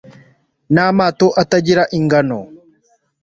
[0.73, 2.39] n'amato atagira ingano